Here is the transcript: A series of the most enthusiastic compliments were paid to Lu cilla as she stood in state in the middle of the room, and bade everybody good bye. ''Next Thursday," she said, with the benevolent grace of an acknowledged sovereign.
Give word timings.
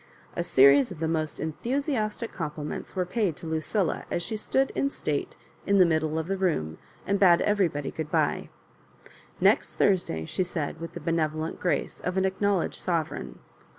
A 0.35 0.41
series 0.41 0.91
of 0.91 0.97
the 0.97 1.07
most 1.07 1.39
enthusiastic 1.39 2.31
compliments 2.33 2.95
were 2.95 3.05
paid 3.05 3.35
to 3.35 3.45
Lu 3.45 3.59
cilla 3.59 4.05
as 4.09 4.23
she 4.23 4.35
stood 4.35 4.71
in 4.71 4.89
state 4.89 5.35
in 5.67 5.77
the 5.77 5.85
middle 5.85 6.17
of 6.17 6.25
the 6.25 6.37
room, 6.37 6.79
and 7.05 7.19
bade 7.19 7.39
everybody 7.41 7.91
good 7.91 8.09
bye. 8.09 8.49
''Next 9.39 9.75
Thursday," 9.75 10.25
she 10.25 10.43
said, 10.43 10.81
with 10.81 10.93
the 10.93 10.99
benevolent 10.99 11.59
grace 11.59 11.99
of 11.99 12.17
an 12.17 12.25
acknowledged 12.25 12.79
sovereign. 12.79 13.37